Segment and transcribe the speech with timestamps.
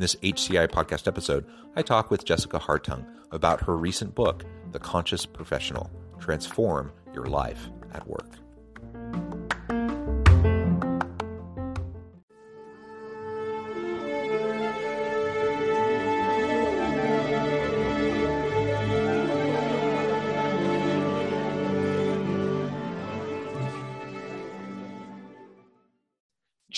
[0.00, 1.44] In this HCI podcast episode,
[1.76, 7.68] I talk with Jessica Hartung about her recent book, The Conscious Professional Transform Your Life
[7.92, 8.38] at Work.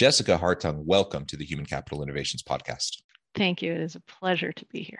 [0.03, 3.03] Jessica Hartung, welcome to the Human Capital Innovations Podcast.
[3.36, 3.70] Thank you.
[3.70, 4.98] It is a pleasure to be here.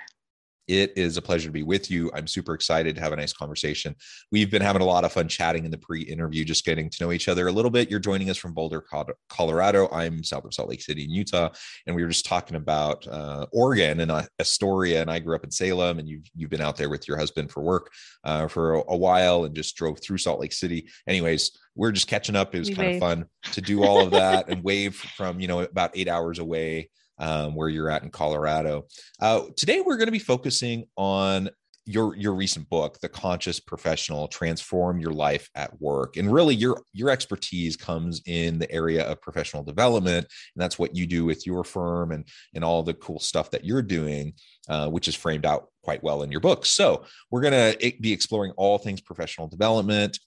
[0.73, 2.11] It is a pleasure to be with you.
[2.15, 3.95] I'm super excited to have a nice conversation.
[4.31, 7.05] We've been having a lot of fun chatting in the pre interview, just getting to
[7.05, 7.91] know each other a little bit.
[7.91, 8.83] You're joining us from Boulder,
[9.29, 9.91] Colorado.
[9.93, 11.51] I'm south of Salt Lake City in Utah.
[11.87, 15.03] And we were just talking about uh, Oregon and uh, Astoria.
[15.03, 17.51] And I grew up in Salem, and you've, you've been out there with your husband
[17.51, 17.93] for work
[18.25, 20.89] uh, for a, a, while and just drove through Salt Lake City.
[21.07, 22.55] Anyways, we're just catching up.
[22.55, 22.97] It was we kind wave.
[22.97, 26.39] of fun to do all of that and wave from, you know, about eight hours
[26.39, 26.89] away
[27.23, 28.85] um, where you're at in Colorado.
[29.21, 31.49] Uh, today, we're going to be focusing on
[31.85, 36.81] your your recent book the conscious professional transform your life at work and really your
[36.93, 41.45] your expertise comes in the area of professional development and that's what you do with
[41.45, 42.25] your firm and
[42.55, 44.33] and all the cool stuff that you're doing
[44.69, 48.13] uh, which is framed out quite well in your book so we're going to be
[48.13, 50.21] exploring all things professional development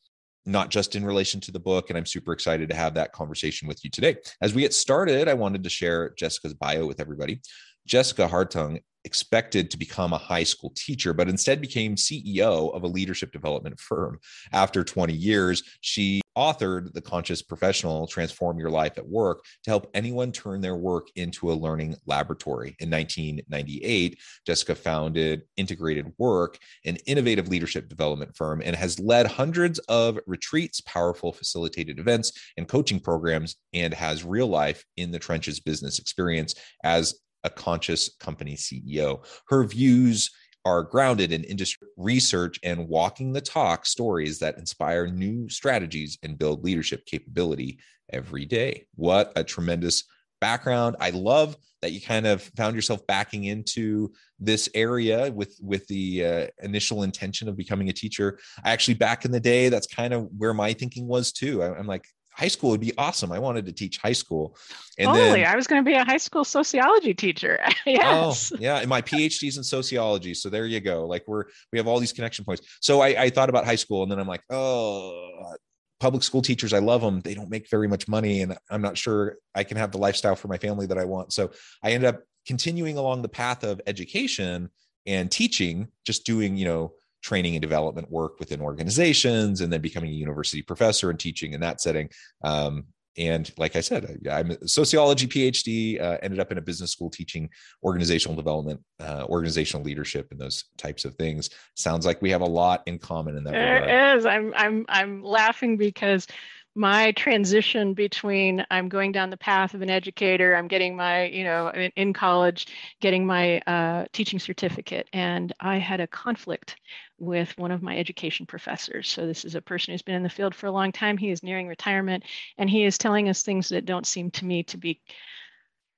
[0.46, 1.90] not just in relation to the book.
[1.90, 4.18] And I'm super excited to have that conversation with you today.
[4.42, 7.42] As we get started, I wanted to share Jessica's bio with everybody.
[7.88, 12.88] Jessica Hartung expected to become a high school teacher, but instead became CEO of a
[12.88, 14.20] leadership development firm.
[14.52, 19.90] After 20 years, she authored The Conscious Professional Transform Your Life at Work to help
[19.94, 22.76] anyone turn their work into a learning laboratory.
[22.80, 29.80] In 1998, Jessica founded Integrated Work, an innovative leadership development firm, and has led hundreds
[29.80, 35.60] of retreats, powerful facilitated events, and coaching programs, and has real life in the trenches
[35.60, 39.24] business experience as a conscious company CEO.
[39.48, 40.32] Her views
[40.66, 46.40] are grounded in industry research and walking the talk stories that inspire new strategies and
[46.40, 47.80] build leadership capability
[48.12, 48.88] every day.
[48.96, 50.04] What a tremendous
[50.42, 50.96] background.
[51.00, 56.26] I love that you kind of found yourself backing into this area with with the
[56.26, 58.40] uh, initial intention of becoming a teacher.
[58.64, 61.62] I actually back in the day that's kind of where my thinking was too.
[61.62, 63.32] I, I'm like high school would be awesome.
[63.32, 64.58] I wanted to teach high school.
[65.00, 65.42] And totally.
[65.42, 67.60] Then, I was going to be a high school sociology teacher.
[67.88, 68.52] Oh, yes.
[68.52, 68.78] Oh, yeah.
[68.78, 70.34] And my PhD's in sociology.
[70.34, 71.06] So there you go.
[71.06, 72.64] Like we're, we have all these connection points.
[72.82, 75.54] So I, I thought about high school and then I'm like, oh,
[76.00, 77.22] public school teachers, I love them.
[77.22, 78.42] They don't make very much money.
[78.42, 81.32] And I'm not sure I can have the lifestyle for my family that I want.
[81.32, 81.52] So
[81.84, 84.72] I ended up continuing along the path of education
[85.06, 86.94] and teaching, just doing, you know,
[87.26, 91.60] training and development work within organizations and then becoming a university professor and teaching in
[91.60, 92.08] that setting
[92.44, 92.86] um,
[93.18, 96.92] and like i said I, am a sociology phd uh, ended up in a business
[96.92, 97.50] school teaching
[97.84, 102.46] organizational development uh, organizational leadership and those types of things sounds like we have a
[102.62, 104.18] lot in common in that It regard.
[104.20, 104.26] is.
[104.28, 106.28] i'm i'm i'm laughing because
[106.76, 111.46] my transition between I'm going down the path of an educator, I'm getting my, you
[111.46, 112.68] know, in, in college,
[113.00, 116.76] getting my uh, teaching certificate, and I had a conflict
[117.18, 119.10] with one of my education professors.
[119.10, 121.18] So this is a person who's been in the field for a long time.
[121.18, 122.24] He is nearing retirement,
[122.58, 125.02] and he is telling us things that don't seem to me to be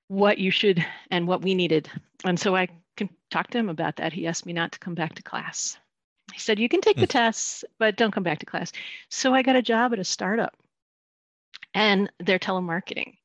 [0.08, 1.90] what you should and what we needed.
[2.24, 4.14] And so I can talk to him about that.
[4.14, 5.78] He asked me not to come back to class.
[6.34, 7.08] He said, You can take the hmm.
[7.08, 8.72] tests, but don't come back to class.
[9.10, 10.56] So I got a job at a startup
[11.74, 13.18] and they're telemarketing.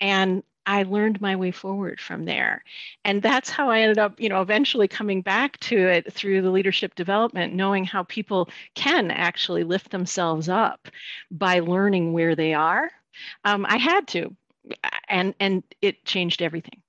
[0.00, 2.62] And I learned my way forward from there.
[3.04, 6.50] And that's how I ended up, you know, eventually coming back to it through the
[6.50, 10.88] leadership development, knowing how people can actually lift themselves up
[11.30, 12.90] by learning where they are.
[13.44, 14.36] Um, I had to,
[15.08, 16.82] and and it changed everything.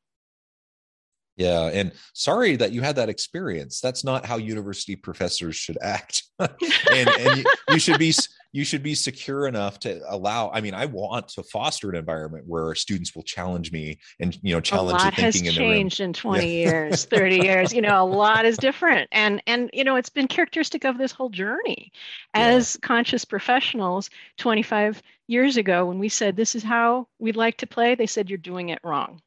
[1.39, 1.69] Yeah.
[1.73, 3.79] And sorry that you had that experience.
[3.79, 6.23] That's not how university professors should act.
[6.39, 6.51] and,
[6.91, 8.13] and you, you, should be
[8.51, 10.51] you should be secure enough to allow.
[10.51, 14.53] I mean, I want to foster an environment where students will challenge me and you
[14.53, 16.69] know challenge a lot the thinking has in changed in 20 yeah.
[16.69, 17.73] years, 30 years.
[17.73, 19.07] You know, a lot is different.
[19.13, 21.93] And and you know, it's been characteristic of this whole journey.
[22.33, 22.85] As yeah.
[22.85, 24.09] conscious professionals
[24.39, 28.29] 25 years ago, when we said this is how we'd like to play, they said
[28.29, 29.21] you're doing it wrong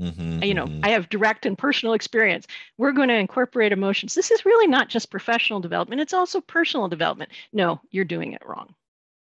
[0.00, 0.84] Mm-hmm, you know, mm-hmm.
[0.84, 2.46] I have direct and personal experience.
[2.76, 4.14] We're going to incorporate emotions.
[4.14, 7.32] This is really not just professional development, it's also personal development.
[7.52, 8.74] No, you're doing it wrong.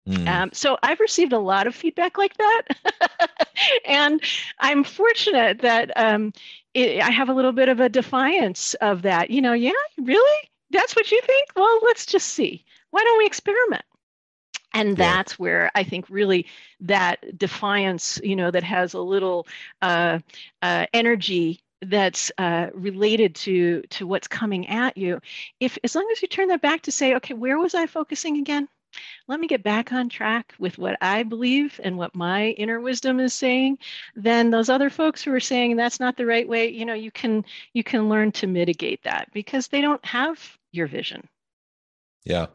[0.07, 0.27] Mm.
[0.27, 2.61] Um, so I've received a lot of feedback like that.
[3.85, 4.21] and
[4.59, 6.33] I'm fortunate that um,
[6.73, 9.29] it, I have a little bit of a defiance of that.
[9.29, 10.49] You know, yeah, really?
[10.71, 11.49] That's what you think?
[11.55, 12.63] Well, let's just see.
[12.91, 13.83] Why don't we experiment?
[14.73, 15.37] And that's yeah.
[15.37, 16.45] where i think really
[16.79, 19.47] that defiance you know that has a little
[19.81, 20.19] uh,
[20.61, 25.21] uh, energy that's uh, related to to what's coming at you.
[25.59, 28.37] If as long as you turn that back to say okay where was i focusing
[28.37, 28.67] again?
[29.27, 33.19] Let me get back on track with what i believe and what my inner wisdom
[33.19, 33.77] is saying
[34.15, 37.11] then those other folks who are saying that's not the right way you know you
[37.11, 41.27] can you can learn to mitigate that because they don't have your vision.
[42.25, 42.47] Yeah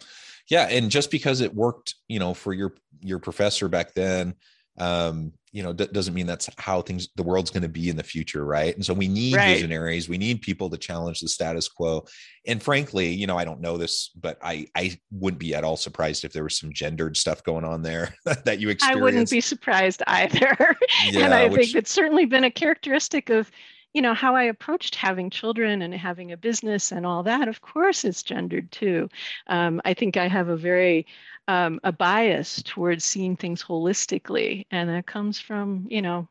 [0.51, 4.35] yeah and just because it worked you know for your your professor back then
[4.79, 7.97] um you know d- doesn't mean that's how things the world's going to be in
[7.97, 8.75] the future right?
[8.75, 9.55] And so we need right.
[9.55, 12.05] visionaries we need people to challenge the status quo.
[12.47, 15.77] And frankly you know i don't know this but i i wouldn't be at all
[15.77, 19.31] surprised if there was some gendered stuff going on there that you experienced i wouldn't
[19.31, 20.77] be surprised either.
[21.07, 23.51] Yeah, and i which, think it's certainly been a characteristic of
[23.95, 27.63] you know how i approached having children and having a business and all that of
[27.63, 29.09] course it's gendered too.
[29.47, 31.07] Um, i think i have a very
[31.47, 36.29] um, a bias towards seeing things holistically and that comes from you know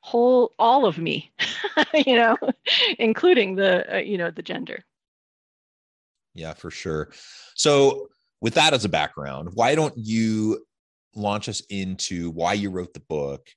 [0.00, 1.30] whole all of me
[2.06, 2.36] you know
[2.98, 4.84] including the uh, you know the gender.
[6.34, 7.10] Yeah for sure.
[7.54, 8.08] So
[8.40, 10.64] with that as a background why don't you
[11.14, 13.48] launch us into why you wrote the book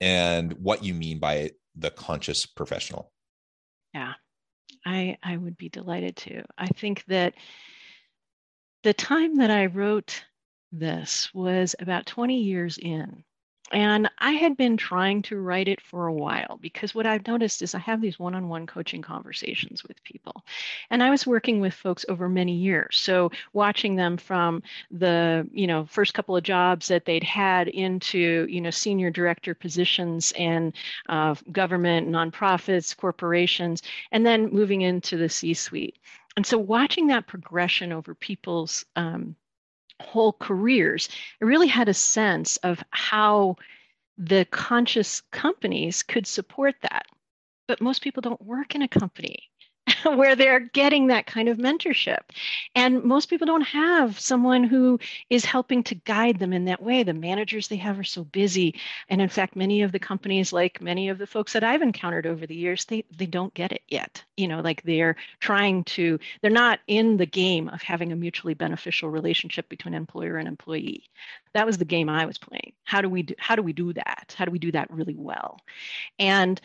[0.00, 3.12] and what you mean by it the conscious professional?
[3.94, 4.14] Yeah,
[4.86, 6.44] I I would be delighted to.
[6.56, 7.34] I think that
[8.82, 10.24] the time that I wrote
[10.72, 13.24] this was about 20 years in
[13.72, 17.62] and I had been trying to write it for a while because what I've noticed
[17.62, 20.44] is I have these one on one coaching conversations with people.
[20.90, 22.96] And I was working with folks over many years.
[22.96, 28.46] So watching them from the, you know, first couple of jobs that they'd had into,
[28.48, 30.74] you know, senior director positions in
[31.08, 33.82] uh, government, nonprofits, corporations,
[34.12, 35.98] and then moving into the C suite.
[36.36, 39.36] And so watching that progression over people's um,
[40.02, 41.08] whole careers,
[41.40, 43.56] I really had a sense of how
[44.18, 47.06] the conscious companies could support that.
[47.68, 49.50] But most people don't work in a company.
[50.16, 52.20] where they're getting that kind of mentorship.
[52.74, 54.98] And most people don't have someone who
[55.30, 57.02] is helping to guide them in that way.
[57.02, 58.74] The managers they have are so busy.
[59.08, 62.26] And in fact, many of the companies, like many of the folks that I've encountered
[62.26, 64.22] over the years, they, they don't get it yet.
[64.36, 68.54] You know, like they're trying to, they're not in the game of having a mutually
[68.54, 71.04] beneficial relationship between employer and employee.
[71.54, 72.72] That was the game I was playing.
[72.84, 74.34] How do we do, how do we do that?
[74.36, 75.60] How do we do that really well?
[76.18, 76.60] And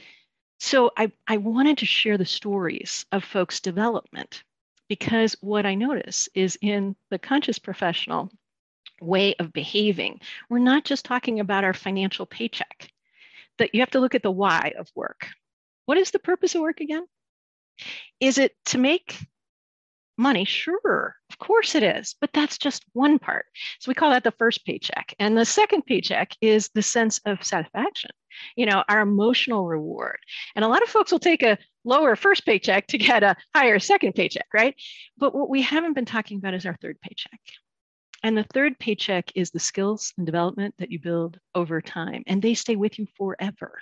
[0.59, 4.43] so I, I wanted to share the stories of folks' development
[4.87, 8.31] because what I notice is in the conscious professional
[9.01, 12.91] way of behaving, we're not just talking about our financial paycheck.
[13.57, 15.29] That you have to look at the why of work.
[15.87, 17.05] What is the purpose of work again?
[18.19, 19.17] Is it to make
[20.17, 20.45] money?
[20.45, 23.45] Sure, of course it is, but that's just one part.
[23.79, 25.13] So we call that the first paycheck.
[25.19, 28.11] And the second paycheck is the sense of satisfaction
[28.55, 30.19] you know, our emotional reward.
[30.55, 33.79] And a lot of folks will take a lower first paycheck to get a higher
[33.79, 34.75] second paycheck, right?
[35.17, 37.39] But what we haven't been talking about is our third paycheck.
[38.23, 42.41] And the third paycheck is the skills and development that you build over time, and
[42.41, 43.79] they stay with you forever.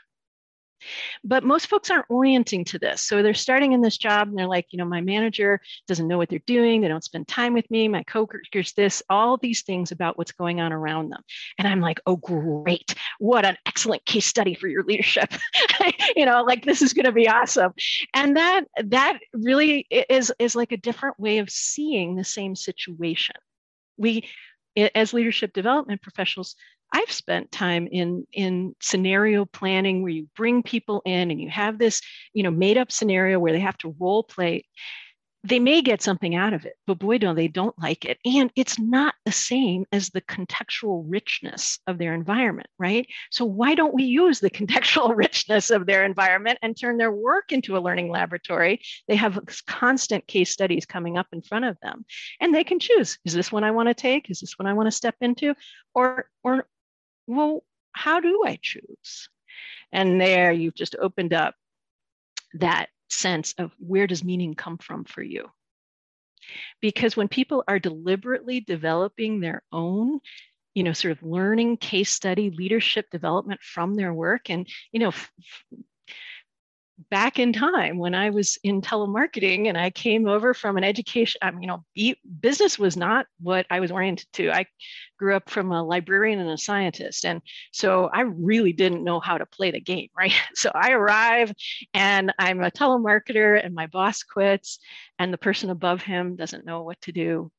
[1.23, 3.01] But most folks aren't orienting to this.
[3.01, 6.17] So they're starting in this job and they're like, you know, my manager doesn't know
[6.17, 6.81] what they're doing.
[6.81, 7.87] They don't spend time with me.
[7.87, 11.21] My coworkers, this, all these things about what's going on around them.
[11.57, 12.95] And I'm like, oh, great.
[13.19, 15.33] What an excellent case study for your leadership.
[16.15, 17.73] you know, like this is going to be awesome.
[18.13, 23.35] And that, that really is, is like a different way of seeing the same situation.
[23.97, 24.27] We,
[24.93, 26.55] as leadership development professionals,
[26.95, 31.77] I've spent time in in scenario planning where you bring people in and you have
[31.77, 32.01] this,
[32.33, 34.63] you know, made up scenario where they have to role play.
[35.43, 38.17] they may get something out of it, but boy, no, they don't like it.
[38.25, 43.05] And it's not the same as the contextual richness of their environment, right?
[43.29, 47.51] So, why don't we use the contextual richness of their environment and turn their work
[47.51, 48.79] into a learning laboratory?
[49.09, 49.37] They have
[49.67, 52.05] constant case studies coming up in front of them,
[52.39, 54.31] and they can choose is this one I want to take?
[54.31, 55.55] Is this one I want to step into?
[55.93, 56.67] Or, or,
[57.27, 57.63] well,
[57.93, 59.29] how do I choose?
[59.91, 61.55] And there you've just opened up
[62.55, 65.49] that sense of where does meaning come from for you
[66.81, 70.19] because when people are deliberately developing their own
[70.73, 75.09] you know sort of learning case study leadership development from their work and you know
[75.09, 75.31] f-
[77.09, 81.39] back in time when I was in telemarketing and I came over from an education,
[81.41, 84.51] I mean, you know, business was not what I was oriented to.
[84.51, 84.65] I
[85.19, 87.25] grew up from a librarian and a scientist.
[87.25, 90.33] And so I really didn't know how to play the game, right?
[90.55, 91.53] So I arrive
[91.93, 94.79] and I'm a telemarketer and my boss quits
[95.19, 97.51] and the person above him doesn't know what to do.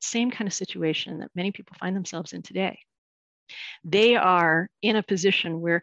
[0.00, 2.78] Same kind of situation that many people find themselves in today.
[3.84, 5.82] They are in a position where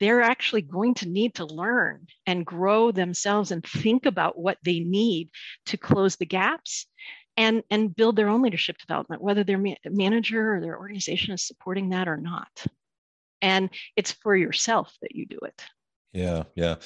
[0.00, 4.80] they're actually going to need to learn and grow themselves and think about what they
[4.80, 5.30] need
[5.66, 6.86] to close the gaps
[7.36, 11.46] and, and build their own leadership development, whether their ma- manager or their organization is
[11.46, 12.66] supporting that or not.
[13.40, 15.62] And it's for yourself that you do it.
[16.12, 16.76] Yeah, yeah.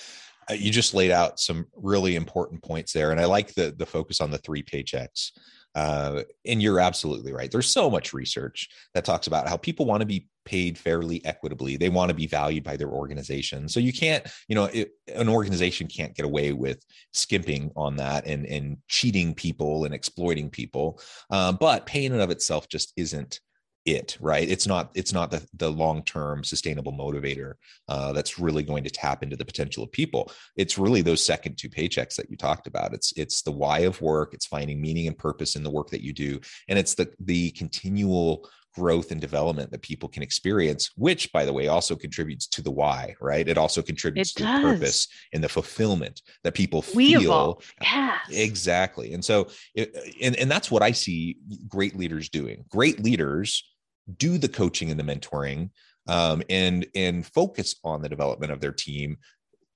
[0.50, 3.87] Uh, you just laid out some really important points there, and I like the the
[3.87, 5.31] focus on the three paychecks.
[5.75, 7.50] Uh, and you're absolutely right.
[7.50, 11.76] There's so much research that talks about how people want to be paid fairly equitably.
[11.76, 13.68] They want to be valued by their organization.
[13.68, 18.26] So you can't, you know, it, an organization can't get away with skimping on that
[18.26, 21.00] and and cheating people and exploiting people.
[21.30, 23.40] Um, but pay in and of itself just isn't
[23.84, 27.54] it right it's not it's not the, the long-term sustainable motivator
[27.88, 31.56] uh, that's really going to tap into the potential of people it's really those second
[31.56, 35.08] two paychecks that you talked about it's it's the why of work it's finding meaning
[35.08, 39.21] and purpose in the work that you do and it's the the continual growth and
[39.21, 43.49] development that people can experience which by the way also contributes to the why right
[43.49, 44.62] it also contributes it to does.
[44.62, 47.75] the purpose and the fulfillment that people we feel evolve.
[47.83, 48.21] Yes.
[48.31, 51.37] exactly and so it, and, and that's what i see
[51.69, 53.69] great leaders doing great leaders
[54.17, 55.71] do the coaching and the mentoring
[56.09, 59.17] um, and and focus on the development of their team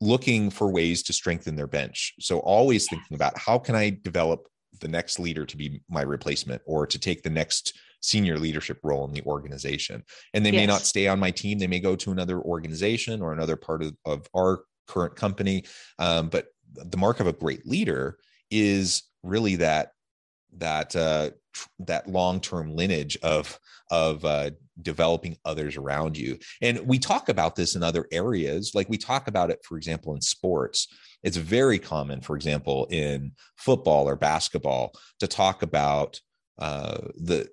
[0.00, 4.48] looking for ways to strengthen their bench so always thinking about how can i develop
[4.80, 9.06] the next leader to be my replacement or to take the next senior leadership role
[9.06, 10.02] in the organization.
[10.34, 10.60] And they yes.
[10.60, 11.58] may not stay on my team.
[11.58, 15.64] They may go to another organization or another part of, of our current company.
[15.98, 18.18] Um, but the mark of a great leader
[18.50, 19.92] is really that
[20.58, 21.30] that uh,
[21.80, 23.58] that long-term lineage of
[23.90, 24.50] of uh,
[24.82, 26.38] developing others around you.
[26.60, 28.72] And we talk about this in other areas.
[28.74, 30.88] Like we talk about it for example in sports.
[31.22, 36.20] It's very common for example in football or basketball to talk about
[36.58, 37.48] uh, the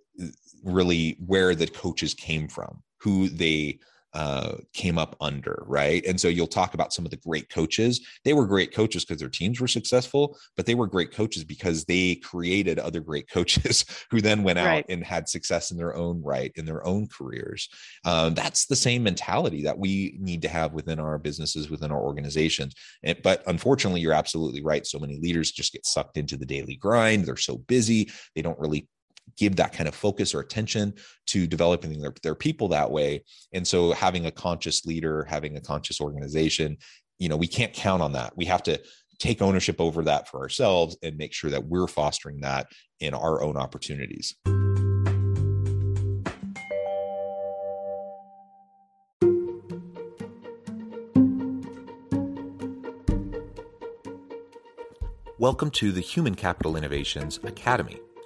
[0.64, 3.80] really where the coaches came from who they
[4.14, 6.06] uh, came up under, right?
[6.06, 8.08] And so you'll talk about some of the great coaches.
[8.24, 11.84] They were great coaches because their teams were successful, but they were great coaches because
[11.86, 14.86] they created other great coaches who then went out right.
[14.88, 17.68] and had success in their own right, in their own careers.
[18.06, 22.02] Um, that's the same mentality that we need to have within our businesses, within our
[22.02, 22.76] organizations.
[23.02, 24.86] And, but unfortunately, you're absolutely right.
[24.86, 27.26] So many leaders just get sucked into the daily grind.
[27.26, 28.88] They're so busy, they don't really
[29.38, 30.94] give that kind of focus or attention
[31.27, 33.24] to developing their, their people that way.
[33.53, 36.77] And so having a conscious leader having a conscious organization
[37.20, 38.36] you know we can't count on that.
[38.36, 38.82] We have to
[39.20, 42.68] take ownership over that for ourselves and make sure that we're fostering that
[43.00, 44.36] in our own opportunities.
[55.39, 58.00] Welcome to the Human Capital Innovations Academy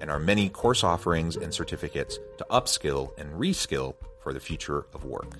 [0.00, 5.04] and our many course offerings and certificates to upskill and reskill for the future of
[5.04, 5.36] work.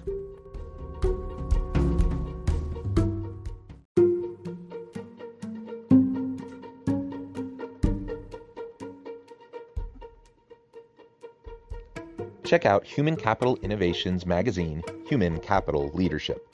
[12.48, 16.48] Check out Human Capital Innovations magazine, Human Capital Leadership.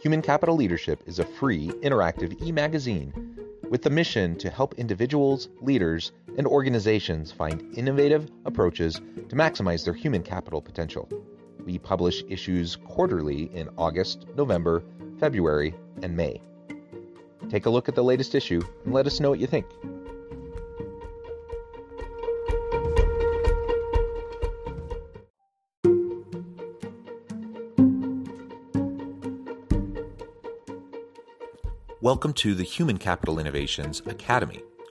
[0.00, 3.12] Human Capital Leadership is a free, interactive e magazine
[3.68, 8.94] with the mission to help individuals, leaders, and organizations find innovative approaches
[9.28, 11.08] to maximize their human capital potential.
[11.64, 14.82] We publish issues quarterly in August, November,
[15.18, 16.40] February, and May.
[17.48, 19.66] Take a look at the latest issue and let us know what you think.
[32.00, 34.62] Welcome to the Human Capital Innovations Academy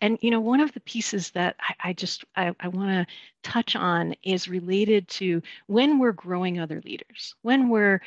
[0.00, 3.14] And you know, one of the pieces that I, I just I, I want to
[3.42, 8.00] touch on is related to when we're growing other leaders, when we're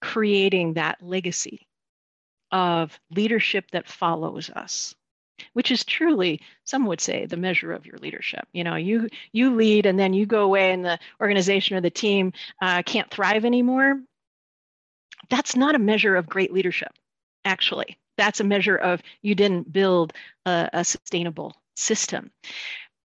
[0.00, 1.66] creating that legacy
[2.52, 4.94] of leadership that follows us
[5.52, 8.46] which is truly some would say the measure of your leadership.
[8.52, 11.90] You know you you lead and then you go away and the organization or the
[11.90, 12.32] team
[12.62, 14.00] uh, can't thrive anymore.
[15.28, 16.92] That's not a measure of great leadership
[17.44, 20.12] actually that's a measure of you didn't build
[20.44, 22.30] a, a sustainable system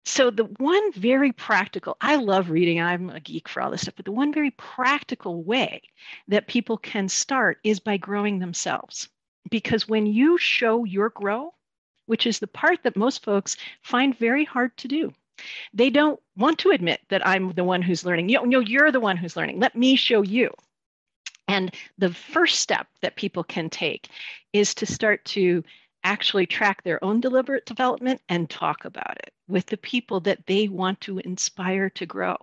[0.06, 3.96] so the one very practical i love reading i'm a geek for all this stuff
[3.96, 5.82] but the one very practical way
[6.28, 9.10] that people can start is by growing themselves
[9.50, 11.54] because when you show your grow
[12.12, 15.14] which is the part that most folks find very hard to do.
[15.74, 18.28] They don't want to admit that I'm the one who's learning.
[18.28, 19.62] You know, you're the one who's learning.
[19.62, 20.54] Let me show you.
[21.52, 24.08] And the first step that people can take
[24.54, 25.64] is to start to
[26.04, 30.70] actually track their own deliberate development and talk about it with the people that they
[30.70, 32.38] want to inspire to grow.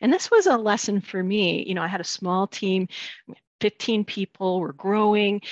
[0.00, 1.64] And this was a lesson for me.
[1.68, 2.88] You know, I had a small team,
[3.60, 5.42] 15 people, we're growing,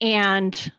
[0.00, 0.72] and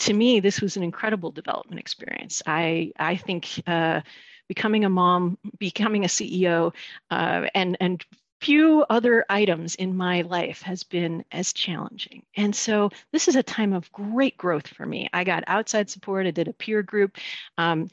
[0.00, 2.42] to me, this was an incredible development experience.
[2.46, 4.00] I I think uh,
[4.48, 6.74] becoming a mom, becoming a CEO,
[7.10, 8.04] uh, and and
[8.40, 12.22] few other items in my life has been as challenging.
[12.36, 15.08] And so this is a time of great growth for me.
[15.12, 16.26] I got outside support.
[16.26, 17.18] I did a peer group,
[17.56, 17.88] um,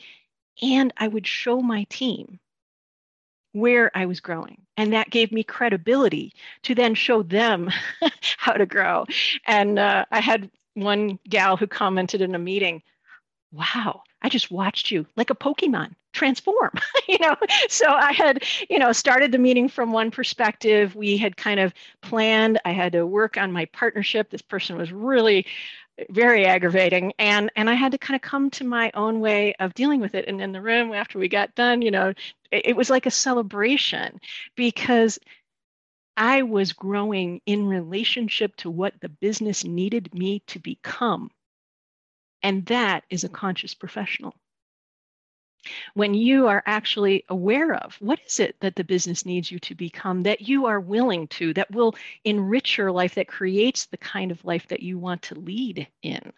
[0.62, 2.40] and I would show my team
[3.54, 4.62] where I was growing.
[4.78, 7.72] And that gave me credibility to then show them
[8.38, 9.06] how to grow.
[9.48, 12.84] And uh, I had one gal who commented in a meeting,
[13.52, 16.72] wow, I just watched you like a Pokemon transform,
[17.08, 17.36] you know?
[17.70, 20.96] So I had, you know, started the meeting from one perspective.
[20.96, 24.30] We had kind of planned, I had to work on my partnership.
[24.30, 25.46] This person was really
[26.10, 29.74] very aggravating and and i had to kind of come to my own way of
[29.76, 32.10] dealing with it and in the room after we got done you know
[32.52, 34.20] it, it was like a celebration
[34.58, 35.18] because
[36.18, 41.30] I was growing in relationship to what the business needed me to become.
[42.42, 44.34] And that is a conscious professional.
[45.94, 49.76] When you are actually aware of what is it that the business needs you to
[49.76, 54.32] become, that you are willing to, that will enrich your life, that creates the kind
[54.32, 56.34] of life that you want to lead in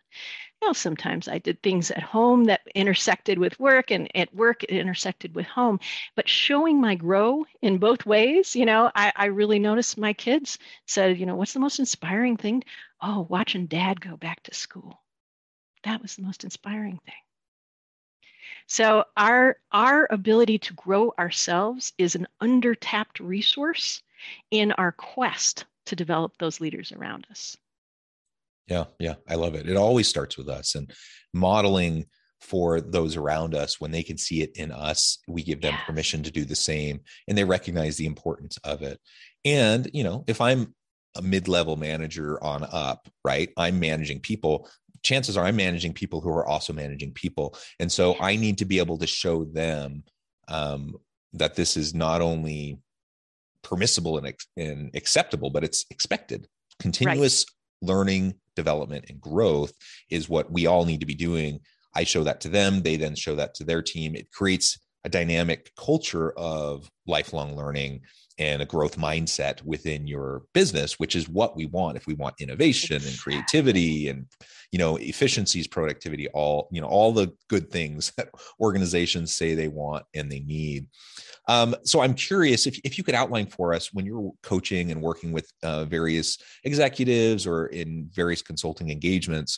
[0.62, 4.64] you know, sometimes I did things at home that intersected with work and at work
[4.64, 5.80] it intersected with home.
[6.16, 10.58] But showing my grow in both ways, you know, I, I really noticed my kids
[10.88, 12.64] said, you know, what's the most inspiring thing?
[13.02, 15.00] Oh, watching dad go back to school.
[15.84, 17.27] That was the most inspiring thing.
[18.68, 24.02] So our our ability to grow ourselves is an undertapped resource
[24.52, 27.56] in our quest to develop those leaders around us.
[28.68, 29.70] Yeah, yeah, I love it.
[29.70, 30.92] It always starts with us and
[31.34, 32.06] modeling
[32.42, 35.84] for those around us when they can see it in us we give them yes.
[35.86, 39.00] permission to do the same and they recognize the importance of it
[39.44, 40.74] and you know if i'm
[41.16, 44.70] a mid-level manager on up right i'm managing people
[45.08, 48.65] chances are i'm managing people who are also managing people and so i need to
[48.65, 50.04] be able to show them
[50.50, 50.96] um,
[51.34, 52.80] that this is not only
[53.67, 56.48] permissible and, and acceptable, but it's expected.
[56.80, 57.46] Continuous
[57.82, 57.89] right.
[57.89, 59.74] learning, development, and growth
[60.10, 61.60] is what we all need to be doing.
[61.93, 62.82] I show that to them.
[62.82, 64.15] They then show that to their team.
[64.15, 68.02] It creates a dynamic culture of lifelong learning
[68.38, 72.36] and a growth mindset within your business which is what we want if we want
[72.39, 74.26] innovation and creativity and
[74.74, 78.28] you know efficiencies productivity all you know all the good things that
[78.60, 80.88] organizations say they want and they need.
[81.48, 85.02] Um, so i'm curious if, if you could outline for us when you're coaching and
[85.02, 89.58] working with uh, various executives or in various consulting engagements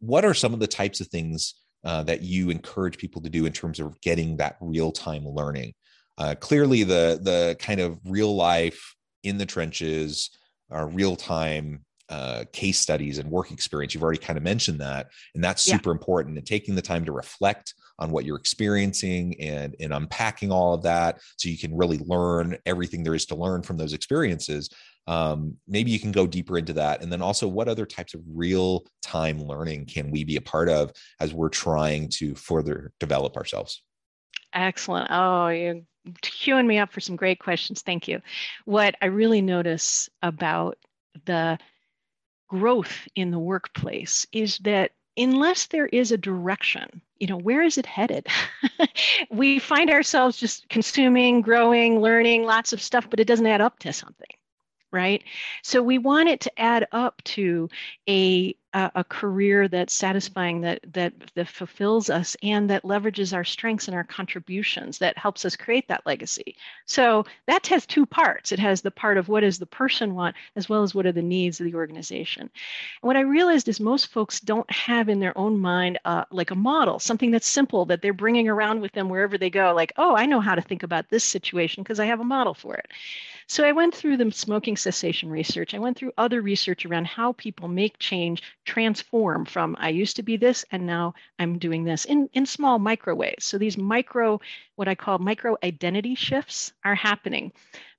[0.00, 1.54] what are some of the types of things
[1.84, 5.72] uh, that you encourage people to do in terms of getting that real time learning
[6.18, 10.30] uh, clearly the the kind of real life in the trenches
[10.72, 15.06] uh, real time uh, case studies and work experience you've already kind of mentioned that
[15.34, 15.94] and that's super yeah.
[15.94, 20.74] important and taking the time to reflect on what you're experiencing and and unpacking all
[20.74, 24.68] of that so you can really learn everything there is to learn from those experiences
[25.06, 28.20] um, maybe you can go deeper into that and then also what other types of
[28.26, 30.90] real time learning can we be a part of
[31.20, 33.82] as we're trying to further develop ourselves
[34.54, 35.80] excellent oh you're
[36.22, 37.82] queuing me up for some great questions.
[37.82, 38.20] Thank you.
[38.64, 40.78] What I really notice about
[41.24, 41.58] the
[42.48, 47.78] growth in the workplace is that unless there is a direction, you know, where is
[47.78, 48.26] it headed?
[49.30, 53.78] we find ourselves just consuming, growing, learning lots of stuff, but it doesn't add up
[53.80, 54.26] to something
[54.94, 55.22] right?
[55.62, 57.68] So we want it to add up to
[58.08, 63.86] a a, career that's satisfying, that that that fulfills us, and that leverages our strengths
[63.86, 66.56] and our contributions, that helps us create that legacy.
[66.86, 68.50] So that has two parts.
[68.52, 71.12] It has the part of what does the person want, as well as what are
[71.12, 72.42] the needs of the organization.
[72.42, 72.50] And
[73.02, 76.56] what I realized is most folks don't have in their own mind uh, like a
[76.56, 79.72] model, something that's simple that they're bringing around with them wherever they go.
[79.72, 82.54] Like, oh, I know how to think about this situation because I have a model
[82.54, 82.90] for it.
[83.46, 85.74] So I went through the smoking cessation research.
[85.74, 90.22] I went through other research around how people make change transform from I used to
[90.22, 93.36] be this and now I'm doing this in, in small micro ways.
[93.40, 94.40] So these micro,
[94.76, 97.52] what I call micro identity shifts are happening.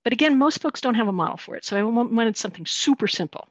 [0.03, 1.65] But again, most folks don't have a model for it.
[1.65, 3.47] So I wanted something super simple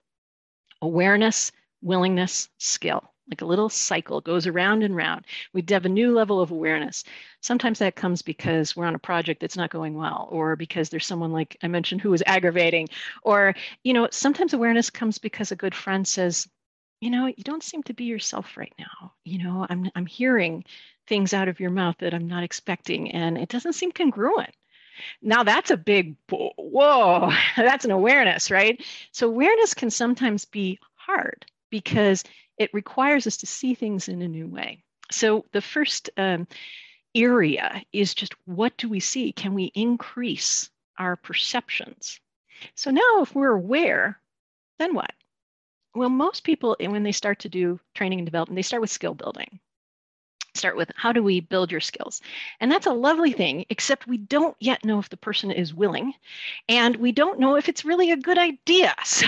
[0.83, 5.25] awareness, willingness, skill like a little cycle goes around and round.
[5.53, 7.05] We have a new level of awareness.
[7.41, 11.07] Sometimes that comes because we're on a project that's not going well, or because there's
[11.07, 12.89] someone like I mentioned who is aggravating,
[13.23, 16.49] or you know, sometimes awareness comes because a good friend says,
[17.01, 19.13] you know, you don't seem to be yourself right now.
[19.25, 20.65] You know, I'm I'm hearing
[21.07, 24.55] things out of your mouth that I'm not expecting, and it doesn't seem congruent.
[25.23, 28.83] Now that's a big whoa, that's an awareness, right?
[29.13, 32.23] So awareness can sometimes be hard because
[32.59, 34.83] it requires us to see things in a new way.
[35.11, 36.47] So the first um,
[37.15, 39.33] area is just what do we see?
[39.33, 42.21] Can we increase our perceptions?
[42.75, 44.21] So now, if we're aware,
[44.79, 45.13] then what?
[45.95, 49.15] Well, most people, when they start to do training and development, they start with skill
[49.15, 49.61] building
[50.55, 52.21] start with how do we build your skills
[52.61, 56.13] and that's a lovely thing except we don't yet know if the person is willing
[56.69, 59.27] and we don't know if it's really a good idea so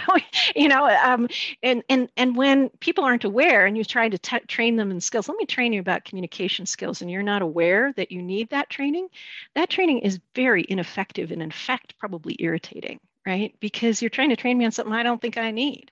[0.55, 1.29] you know um,
[1.63, 5.01] and and and when people aren't aware and you're trying to t- train them in
[5.01, 8.49] skills let me train you about communication skills and you're not aware that you need
[8.51, 9.09] that training
[9.55, 14.37] that training is very ineffective and in fact probably irritating right because you're trying to
[14.37, 15.91] train me on something i don't think i need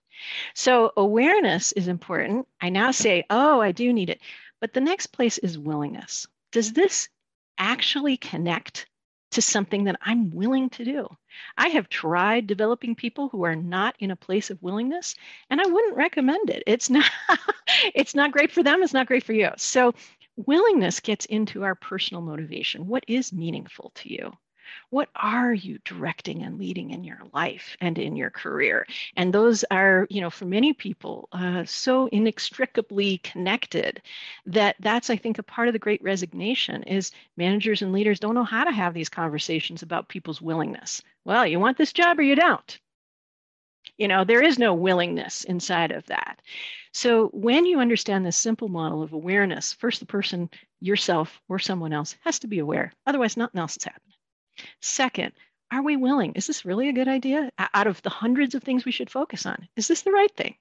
[0.55, 2.47] so awareness is important.
[2.61, 4.21] I now say, oh, I do need it.
[4.65, 6.27] But the next place is willingness.
[6.51, 7.11] Does this
[7.59, 8.87] actually connect
[9.33, 11.07] to something that I'm willing to do?
[11.59, 15.17] I have tried developing people who are not in a place of willingness,
[15.51, 16.63] and I wouldn't recommend it.
[16.67, 17.11] It's not
[17.95, 19.51] it's not great for them, it's not great for you.
[19.59, 19.93] So
[20.37, 22.87] willingness gets into our personal motivation.
[22.87, 24.33] What is meaningful to you?
[24.91, 28.87] What are you directing and leading in your life and in your career?
[29.17, 34.03] And those are you know for many people uh, so inextricably connected
[34.47, 38.35] that that's i think a part of the great resignation is managers and leaders don't
[38.35, 41.03] know how to have these conversations about people's willingness.
[41.25, 42.79] Well you want this job or you don't?
[43.99, 46.41] You know there is no willingness inside of that.
[46.93, 50.51] So when you understand this simple model of awareness first the person
[50.81, 52.93] yourself or someone else has to be aware.
[53.07, 54.14] Otherwise nothing else is happening
[54.81, 55.33] Second,
[55.71, 56.33] are we willing?
[56.35, 57.51] Is this really a good idea?
[57.59, 60.55] Out of the hundreds of things we should focus on, is this the right thing?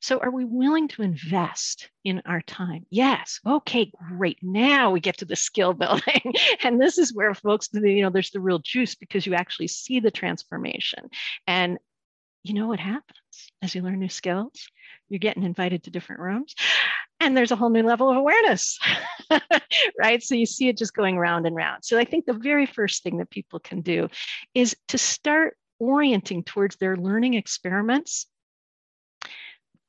[0.00, 2.86] So, are we willing to invest in our time?
[2.90, 3.40] Yes.
[3.46, 4.38] Okay, great.
[4.42, 6.34] Now we get to the skill building.
[6.62, 10.00] and this is where folks, you know, there's the real juice because you actually see
[10.00, 11.08] the transformation.
[11.46, 11.78] And
[12.42, 14.68] you know what happens as you learn new skills?
[15.08, 16.54] You're getting invited to different rooms.
[17.20, 18.78] And there's a whole new level of awareness
[19.98, 20.22] right?
[20.22, 21.84] So you see it just going round and round.
[21.84, 24.08] So i think the very first thing that people can do
[24.54, 28.26] is to start orienting towards their learning experiments.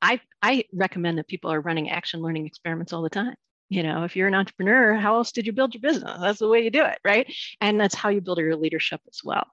[0.02, 3.34] I i recommend that people are running action learning experiments all the time.
[3.68, 6.18] You know if you're an entrepreneur how else did you build your business?
[6.20, 7.32] That's the way you do it right?
[7.60, 9.46] And that's how you build your leadership as well.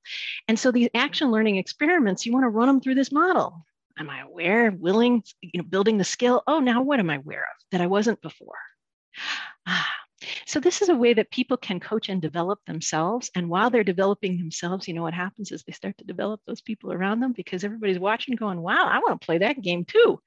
[0.48, 3.66] And so these action learning experiments you want to run them through this model
[4.00, 7.44] am i aware willing you know building the skill oh now what am i aware
[7.44, 8.58] of that i wasn't before
[9.68, 9.88] ah.
[10.46, 13.84] so this is a way that people can coach and develop themselves and while they're
[13.84, 17.34] developing themselves you know what happens is they start to develop those people around them
[17.34, 20.20] because everybody's watching going wow i want to play that game too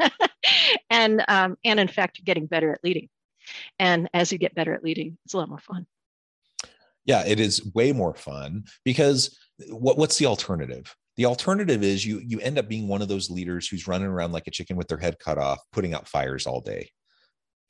[0.90, 3.08] and um, and in fact you're getting better at leading
[3.78, 5.86] and as you get better at leading, it's a lot more fun.
[7.04, 10.94] Yeah, it is way more fun because what, what's the alternative?
[11.18, 14.30] The alternative is you you end up being one of those leaders who's running around
[14.30, 16.90] like a chicken with their head cut off, putting out fires all day.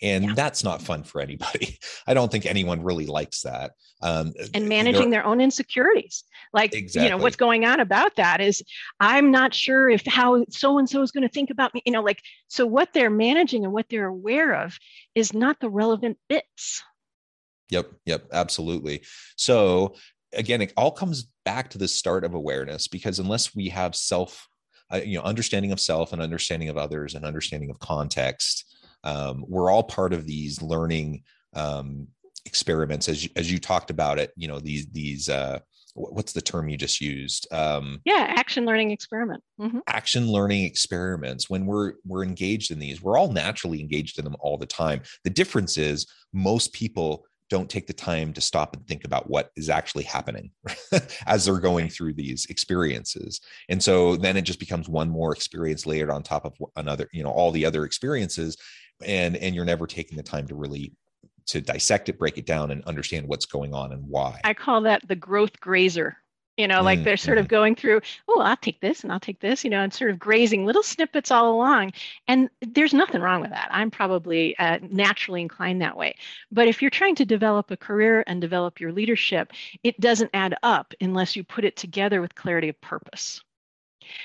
[0.03, 0.35] And yeah.
[0.35, 1.79] that's not fun for anybody.
[2.07, 3.73] I don't think anyone really likes that.
[4.03, 6.25] Um, and managing their own insecurities.
[6.53, 7.05] Like exactly.
[7.05, 8.63] you know what's going on about that is
[9.01, 11.93] i'm not sure if how so and so is going to think about me you
[11.93, 14.79] know like so what they're managing and what they're aware of
[15.15, 16.83] is not the relevant bits.
[17.71, 19.03] Yep yep absolutely.
[19.37, 19.95] So
[20.33, 24.49] again it all comes back to the start of awareness because unless we have self
[24.93, 28.65] uh, you know understanding of self and understanding of others and understanding of context
[29.05, 31.23] um, we're all part of these learning
[31.55, 32.07] um,
[32.45, 35.59] experiments as you, as you talked about it you know these these uh,
[35.99, 37.53] what's the term you just used?
[37.53, 39.43] Um, yeah action learning experiment.
[39.61, 39.81] Mm-hmm.
[39.87, 41.51] action learning experiments.
[41.51, 45.03] When we're we're engaged in these we're all naturally engaged in them all the time.
[45.25, 49.51] The difference is most people don't take the time to stop and think about what
[49.57, 50.51] is actually happening
[51.27, 53.41] as they're going through these experiences.
[53.69, 57.23] And so then it just becomes one more experience layered on top of another you
[57.23, 58.57] know all the other experiences
[59.05, 60.93] and and you're never taking the time to really
[61.47, 64.41] to dissect it break it down and understand what's going on and why.
[64.45, 66.17] I call that the growth grazer
[66.59, 67.55] you know like they're sort of mm-hmm.
[67.55, 70.19] going through oh i'll take this and i'll take this you know and sort of
[70.19, 71.93] grazing little snippets all along
[72.27, 76.15] and there's nothing wrong with that i'm probably uh, naturally inclined that way
[76.53, 80.55] but if you're trying to develop a career and develop your leadership it doesn't add
[80.63, 83.41] up unless you put it together with clarity of purpose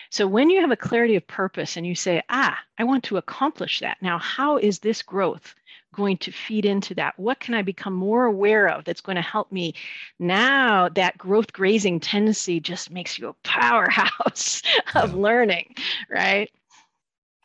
[0.09, 3.17] so when you have a clarity of purpose and you say, ah, I want to
[3.17, 3.97] accomplish that.
[4.01, 5.53] Now, how is this growth
[5.93, 7.17] going to feed into that?
[7.17, 9.73] What can I become more aware of that's going to help me?
[10.19, 14.61] Now, that growth grazing tendency just makes you a powerhouse
[14.95, 15.75] of learning,
[16.09, 16.49] right?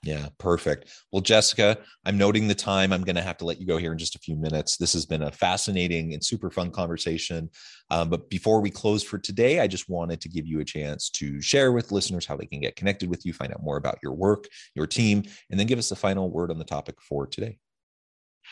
[0.04, 0.90] Yeah, perfect.
[1.12, 2.92] Well, Jessica, I'm noting the time.
[2.92, 4.76] I'm going to have to let you go here in just a few minutes.
[4.76, 7.50] This has been a fascinating and super fun conversation.
[7.90, 11.10] Um, but before we close for today, I just wanted to give you a chance
[11.10, 13.98] to share with listeners how they can get connected with you, find out more about
[14.02, 17.26] your work, your team, and then give us the final word on the topic for
[17.26, 17.58] today.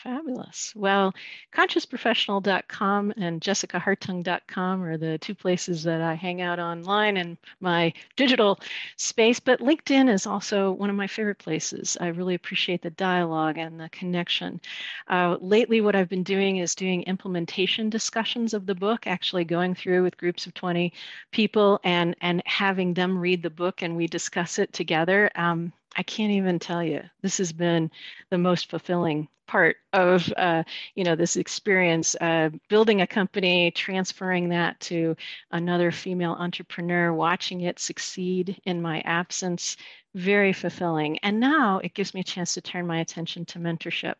[0.03, 0.73] Fabulous.
[0.75, 1.15] Well,
[1.51, 8.59] consciousprofessional.com and jessicahartung.com are the two places that I hang out online and my digital
[8.97, 9.39] space.
[9.39, 11.97] But LinkedIn is also one of my favorite places.
[11.99, 14.61] I really appreciate the dialogue and the connection.
[15.07, 19.73] Uh, lately, what I've been doing is doing implementation discussions of the book, actually going
[19.73, 20.93] through with groups of 20
[21.31, 25.31] people and, and having them read the book and we discuss it together.
[25.33, 27.01] Um, I can't even tell you.
[27.21, 27.91] This has been
[28.29, 32.15] the most fulfilling part of uh, you know this experience.
[32.19, 35.15] Uh, building a company, transferring that to
[35.51, 39.77] another female entrepreneur, watching it succeed in my absence,
[40.13, 41.17] very fulfilling.
[41.19, 44.15] And now it gives me a chance to turn my attention to mentorship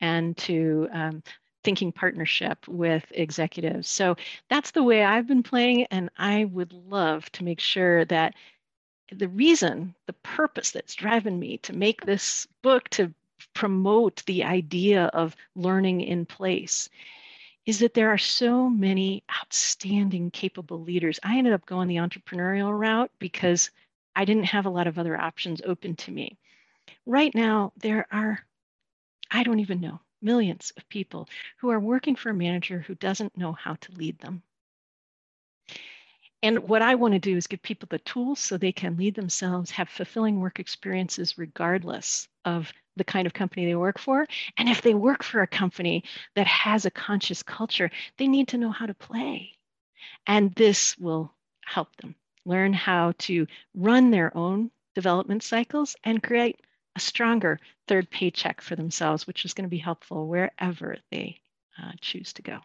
[0.00, 1.22] and to um,
[1.64, 3.88] thinking partnership with executives.
[3.88, 4.16] So
[4.48, 8.34] that's the way I've been playing, and I would love to make sure that
[9.12, 13.12] the reason, the purpose that's driving me to make this book, to
[13.54, 16.88] promote the idea of learning in place,
[17.66, 21.18] is that there are so many outstanding, capable leaders.
[21.22, 23.70] I ended up going the entrepreneurial route because
[24.14, 26.38] I didn't have a lot of other options open to me.
[27.04, 28.44] Right now, there are,
[29.30, 33.36] I don't even know, millions of people who are working for a manager who doesn't
[33.36, 34.42] know how to lead them.
[36.46, 39.16] And what I want to do is give people the tools so they can lead
[39.16, 44.28] themselves, have fulfilling work experiences regardless of the kind of company they work for.
[44.56, 46.04] And if they work for a company
[46.36, 49.54] that has a conscious culture, they need to know how to play.
[50.24, 56.60] And this will help them learn how to run their own development cycles and create
[56.94, 61.40] a stronger third paycheck for themselves, which is going to be helpful wherever they
[61.82, 62.60] uh, choose to go.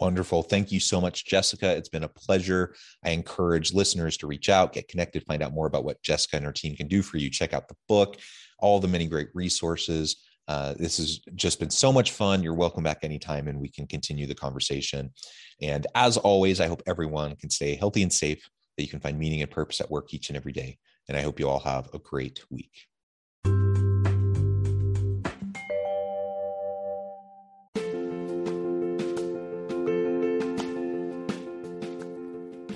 [0.00, 0.42] Wonderful.
[0.42, 1.76] Thank you so much, Jessica.
[1.76, 2.74] It's been a pleasure.
[3.04, 6.44] I encourage listeners to reach out, get connected, find out more about what Jessica and
[6.44, 7.30] her team can do for you.
[7.30, 8.16] Check out the book,
[8.58, 10.24] all the many great resources.
[10.48, 12.42] Uh, this has just been so much fun.
[12.42, 15.12] You're welcome back anytime and we can continue the conversation.
[15.60, 19.18] And as always, I hope everyone can stay healthy and safe, that you can find
[19.18, 20.78] meaning and purpose at work each and every day.
[21.08, 22.72] And I hope you all have a great week.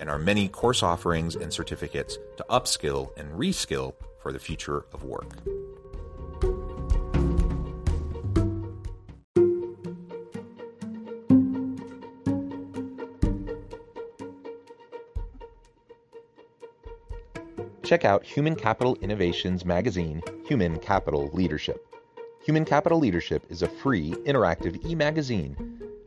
[0.00, 5.04] and our many course offerings and certificates to upskill and reskill for the future of
[5.04, 5.34] work.
[17.88, 21.86] check out Human Capital Innovations magazine, Human Capital Leadership.
[22.44, 25.77] Human Capital Leadership is a free, interactive e magazine